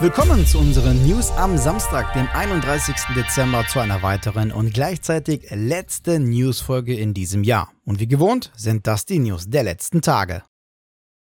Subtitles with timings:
[0.00, 2.94] Willkommen zu unseren News am Samstag, dem 31.
[3.14, 7.70] Dezember, zu einer weiteren und gleichzeitig letzten Newsfolge in diesem Jahr.
[7.84, 10.42] Und wie gewohnt sind das die News der letzten Tage.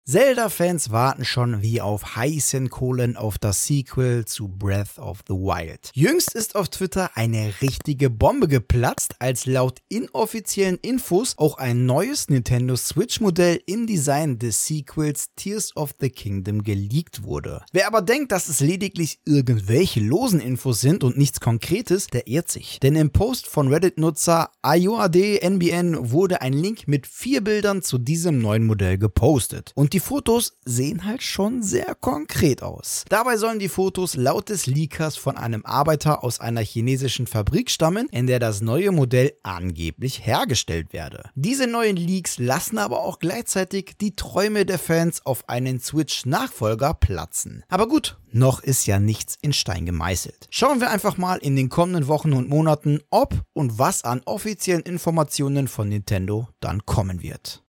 [0.06, 5.92] Zelda-Fans warten schon wie auf heißen Kohlen auf das Sequel zu Breath of the Wild.
[5.94, 12.28] Jüngst ist auf Twitter eine richtige Bombe geplatzt, als laut inoffiziellen Infos auch ein neues
[12.28, 17.62] Nintendo Switch-Modell im Design des Sequels Tears of the Kingdom geleakt wurde.
[17.72, 22.52] Wer aber denkt, dass es lediglich irgendwelche losen Infos sind und nichts Konkretes, der irrt
[22.52, 22.82] sich.
[22.82, 28.66] Denn im Post von Reddit-Nutzer IOADNBN wurde ein Link mit vier Bildern zu diesem neuen
[28.66, 29.72] Modell gepostet.
[29.76, 33.06] Und die Fotos sehen halt schon sehr konkret aus.
[33.10, 38.08] Dabei sollen die Fotos laut des Leakers von einem Arbeiter aus einer chinesischen Fabrik stammen,
[38.10, 41.30] in der das neue Modell angeblich hergestellt werde.
[41.36, 47.64] Diese neuen Leaks lassen aber auch gleichzeitig die Träume der Fans auf einen Switch-Nachfolger platzen.
[47.70, 50.48] Aber gut, noch ist ja nichts in Stein gemeißelt.
[50.50, 54.82] Schauen wir einfach mal in den kommenden Wochen und Monaten, ob und was an offiziellen
[54.82, 57.63] Informationen von Nintendo dann kommen wird.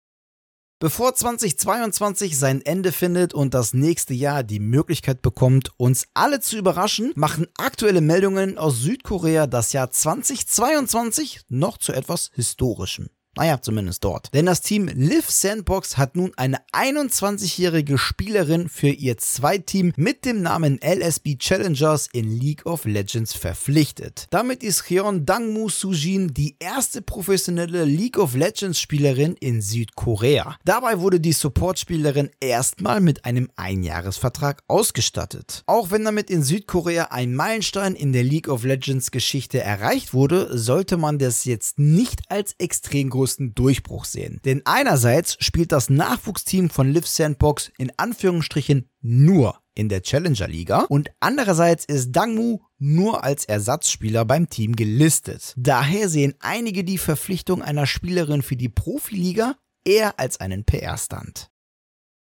[0.85, 6.59] Bevor 2022 sein Ende findet und das nächste Jahr die Möglichkeit bekommt, uns alle zu
[6.59, 13.09] überraschen, machen aktuelle Meldungen aus Südkorea das Jahr 2022 noch zu etwas Historischem.
[13.37, 14.33] Naja, zumindest dort.
[14.33, 20.43] Denn das Team Live Sandbox hat nun eine 21-jährige Spielerin für ihr Zweiteam mit dem
[20.43, 24.27] Namen LSB Challengers in League of Legends verpflichtet.
[24.31, 30.57] Damit ist Hyun Dangmu Sujin die erste professionelle League of Legends Spielerin in Südkorea.
[30.65, 35.65] Dabei wurde die Support-Spielerin erstmal mit einem Einjahresvertrag ausgestattet.
[35.67, 40.57] Auch wenn damit in Südkorea ein Meilenstein in der League of Legends Geschichte erreicht wurde,
[40.57, 44.41] sollte man das jetzt nicht als extrem groß größten Durchbruch sehen.
[44.45, 50.81] Denn einerseits spielt das Nachwuchsteam von Liv Sandbox in Anführungsstrichen nur in der Challenger Liga
[50.91, 55.55] und andererseits ist Dangmu nur als Ersatzspieler beim Team gelistet.
[55.57, 61.51] Daher sehen einige die Verpflichtung einer Spielerin für die Profiliga eher als einen PR-Stand.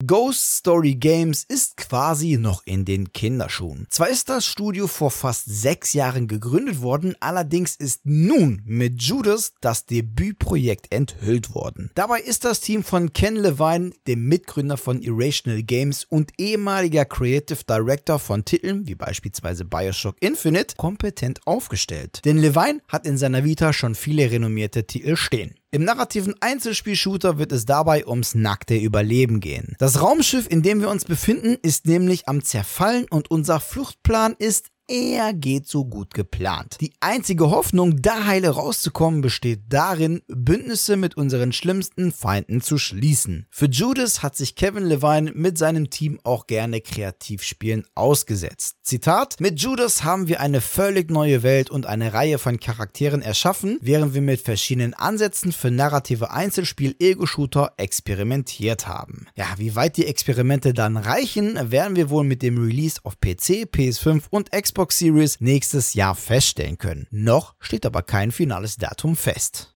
[0.06, 3.88] Ghost Story Games ist quasi noch in den Kinderschuhen.
[3.90, 9.54] Zwar ist das Studio vor fast sechs Jahren gegründet worden, allerdings ist nun mit Judas
[9.62, 11.92] das Debütprojekt enthüllt worden.
[11.96, 17.64] Dabei ist das Team von Ken Levine, dem Mitgründer von Irrational Games und ehemaliger Creative
[17.70, 22.22] Director von Titeln wie beispielsweise Bioshock Infinite, kompetent aufgestellt.
[22.26, 25.56] Denn Levine hat in seiner Vita schon viele renommierte Titel stehen.
[25.74, 29.78] Im narrativen Einzelspiel-Shooter wird es dabei ums nackte Überleben gehen.
[29.80, 34.71] Das Raumschiff, in dem wir uns befinden, ist nämlich am Zerfallen und unser Fluchtplan ist
[34.92, 36.78] er geht so gut geplant.
[36.82, 43.48] Die einzige Hoffnung, da heile rauszukommen, besteht darin, Bündnisse mit unseren schlimmsten Feinden zu schließen.
[43.50, 48.76] Für Judas hat sich Kevin Levine mit seinem Team auch gerne Kreativspielen ausgesetzt.
[48.84, 53.78] Zitat: Mit Judas haben wir eine völlig neue Welt und eine Reihe von Charakteren erschaffen,
[53.82, 59.28] während wir mit verschiedenen Ansätzen für narrative Einzelspiel-Ego-Shooter experimentiert haben.
[59.36, 63.70] Ja, wie weit die Experimente dann reichen, werden wir wohl mit dem Release auf PC,
[63.72, 67.06] PS5 und Xbox Xbox Series nächstes Jahr feststellen können.
[67.12, 69.76] Noch steht aber kein finales Datum fest.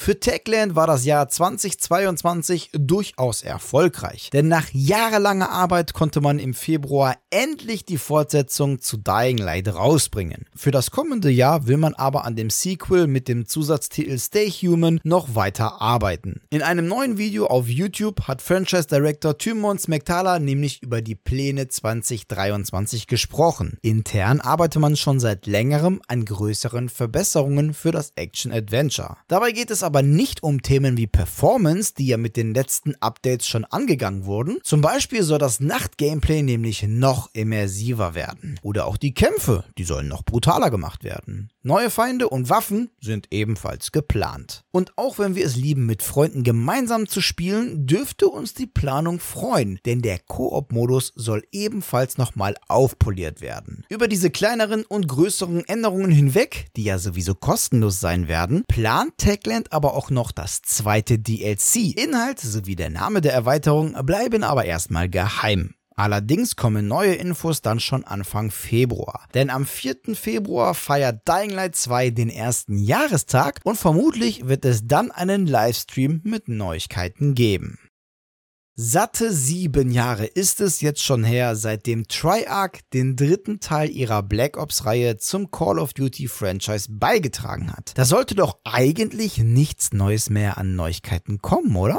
[0.00, 6.54] Für Techland war das Jahr 2022 durchaus erfolgreich, denn nach jahrelanger Arbeit konnte man im
[6.54, 10.46] Februar endlich die Fortsetzung zu Dying Light rausbringen.
[10.54, 15.00] Für das kommende Jahr will man aber an dem Sequel mit dem Zusatztitel Stay Human
[15.02, 16.42] noch weiter arbeiten.
[16.48, 21.66] In einem neuen Video auf YouTube hat Franchise Director Tymon Smektala nämlich über die Pläne
[21.66, 23.78] 2023 gesprochen.
[23.82, 29.16] Intern arbeitet man schon seit längerem an größeren Verbesserungen für das Action Adventure.
[29.26, 33.48] Dabei geht es aber nicht um Themen wie Performance, die ja mit den letzten Updates
[33.48, 34.58] schon angegangen wurden.
[34.62, 38.60] Zum Beispiel soll das Nacht-Gameplay nämlich noch immersiver werden.
[38.60, 41.48] Oder auch die Kämpfe, die sollen noch brutaler gemacht werden.
[41.68, 44.64] Neue Feinde und Waffen sind ebenfalls geplant.
[44.70, 49.20] Und auch wenn wir es lieben, mit Freunden gemeinsam zu spielen, dürfte uns die Planung
[49.20, 53.84] freuen, denn der Koop-Modus soll ebenfalls nochmal aufpoliert werden.
[53.90, 59.70] Über diese kleineren und größeren Änderungen hinweg, die ja sowieso kostenlos sein werden, plant Techland
[59.70, 61.94] aber auch noch das zweite DLC.
[62.02, 65.74] Inhalt sowie der Name der Erweiterung bleiben aber erstmal geheim.
[65.98, 69.26] Allerdings kommen neue Infos dann schon Anfang Februar.
[69.34, 70.14] Denn am 4.
[70.14, 76.20] Februar feiert Dying Light 2 den ersten Jahrestag und vermutlich wird es dann einen Livestream
[76.22, 77.80] mit Neuigkeiten geben.
[78.76, 84.56] Satte sieben Jahre ist es jetzt schon her, seitdem Triarch den dritten Teil ihrer Black
[84.56, 87.90] Ops-Reihe zum Call of Duty Franchise beigetragen hat.
[87.96, 91.98] Da sollte doch eigentlich nichts Neues mehr an Neuigkeiten kommen, oder?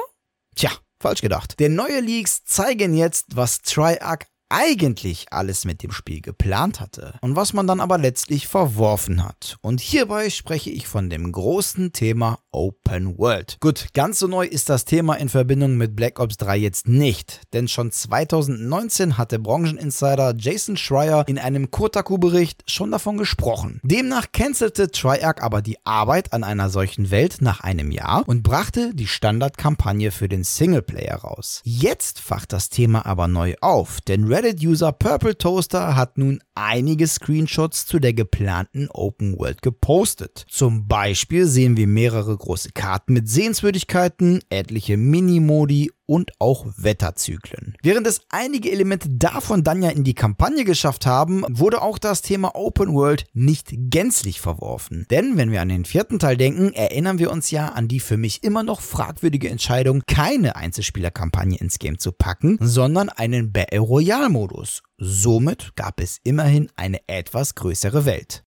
[0.55, 1.59] Tja, falsch gedacht.
[1.59, 7.35] Denn neue Leaks zeigen jetzt, was Triarch eigentlich alles mit dem Spiel geplant hatte und
[7.35, 9.57] was man dann aber letztlich verworfen hat.
[9.61, 13.57] Und hierbei spreche ich von dem großen Thema Open World.
[13.59, 17.41] Gut, ganz so neu ist das Thema in Verbindung mit Black Ops 3 jetzt nicht,
[17.53, 23.79] denn schon 2019 hatte Brancheninsider Jason Schreier in einem Kotaku-Bericht schon davon gesprochen.
[23.83, 28.93] Demnach cancelte Triarch aber die Arbeit an einer solchen Welt nach einem Jahr und brachte
[28.95, 31.61] die Standardkampagne für den Singleplayer raus.
[31.63, 37.85] Jetzt facht das Thema aber neu auf, denn Reddit-User Purple Toaster hat nun einige Screenshots
[37.85, 40.45] zu der geplanten Open World gepostet.
[40.49, 47.77] Zum Beispiel sehen wir mehrere große Karten mit Sehenswürdigkeiten, etliche Minimodi und auch Wetterzyklen.
[47.83, 52.23] Während es einige Elemente davon dann ja in die Kampagne geschafft haben, wurde auch das
[52.23, 55.05] Thema Open World nicht gänzlich verworfen.
[55.11, 58.17] Denn wenn wir an den vierten Teil denken, erinnern wir uns ja an die für
[58.17, 64.29] mich immer noch fragwürdige Entscheidung, keine Einzelspielerkampagne ins Game zu packen, sondern einen Battle Royale
[64.29, 64.81] Modus.
[65.01, 68.43] Somit gab es immerhin eine etwas größere Welt.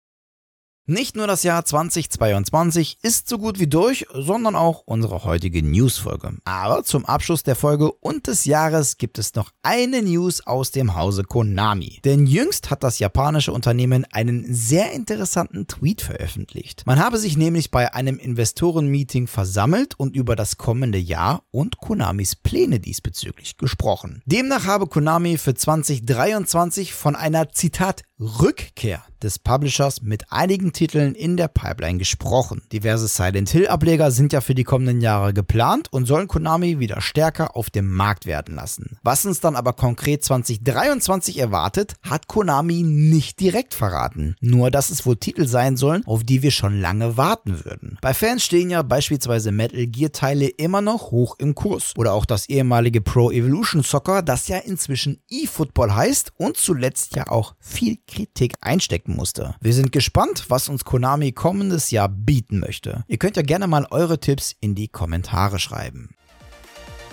[0.89, 6.37] Nicht nur das Jahr 2022 ist so gut wie durch, sondern auch unsere heutige Newsfolge.
[6.45, 10.95] Aber zum Abschluss der Folge und des Jahres gibt es noch eine News aus dem
[10.95, 11.99] Hause Konami.
[12.05, 16.81] Denn jüngst hat das japanische Unternehmen einen sehr interessanten Tweet veröffentlicht.
[16.87, 22.35] Man habe sich nämlich bei einem Investorenmeeting versammelt und über das kommende Jahr und Konamis
[22.35, 24.23] Pläne diesbezüglich gesprochen.
[24.25, 31.37] Demnach habe Konami für 2023 von einer Zitat Rückkehr des Publishers mit einigen Titeln in
[31.37, 32.61] der Pipeline gesprochen.
[32.71, 36.99] Diverse Silent Hill Ableger sind ja für die kommenden Jahre geplant und sollen Konami wieder
[36.99, 38.97] stärker auf dem Markt werden lassen.
[39.03, 44.35] Was uns dann aber konkret 2023 erwartet, hat Konami nicht direkt verraten.
[44.41, 47.97] Nur, dass es wohl Titel sein sollen, auf die wir schon lange warten würden.
[48.01, 51.93] Bei Fans stehen ja beispielsweise Metal Gear Teile immer noch hoch im Kurs.
[51.97, 57.27] Oder auch das ehemalige Pro Evolution Soccer, das ja inzwischen eFootball heißt und zuletzt ja
[57.27, 59.55] auch viel Kritik einstecken musste.
[59.61, 63.03] Wir sind gespannt, was uns Konami kommendes Jahr bieten möchte.
[63.07, 66.09] Ihr könnt ja gerne mal eure Tipps in die Kommentare schreiben.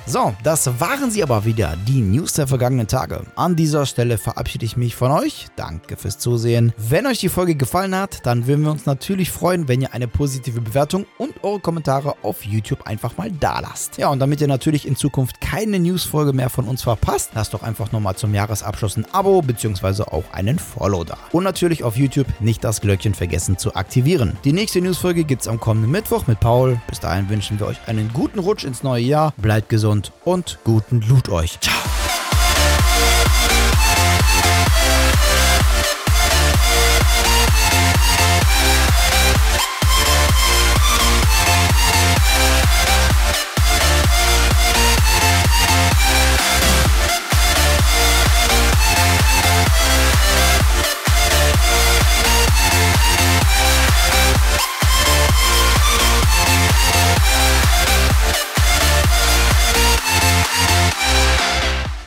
[0.09, 3.25] So, das waren sie aber wieder, die News der vergangenen Tage.
[3.35, 5.49] An dieser Stelle verabschiede ich mich von euch.
[5.57, 6.73] Danke fürs Zusehen.
[6.77, 10.07] Wenn euch die Folge gefallen hat, dann würden wir uns natürlich freuen, wenn ihr eine
[10.07, 13.99] positive Bewertung und eure Kommentare auf YouTube einfach mal da lasst.
[13.99, 17.65] Ja, und damit ihr natürlich in Zukunft keine Newsfolge mehr von uns verpasst, lasst doch
[17.65, 20.05] einfach nochmal zum Jahresabschluss ein Abo bzw.
[20.05, 21.19] auch einen Follow da.
[21.33, 24.37] Und natürlich auf YouTube nicht das Glöckchen vergessen zu aktivieren.
[24.45, 26.81] Die nächste Newsfolge gibt es am kommenden Mittwoch mit Paul.
[26.87, 29.35] Bis dahin wünschen wir euch einen guten Rutsch ins neue Jahr.
[29.37, 29.69] Bleibt
[30.03, 31.59] gesund und guten Loot euch.
[31.61, 31.96] Ciao.